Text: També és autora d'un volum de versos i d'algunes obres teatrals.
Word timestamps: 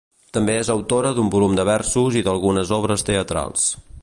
També 0.37 0.53
és 0.61 0.71
autora 0.75 1.11
d'un 1.19 1.29
volum 1.37 1.53
de 1.59 1.67
versos 1.71 2.19
i 2.23 2.27
d'algunes 2.29 2.75
obres 2.83 3.11
teatrals. 3.13 3.73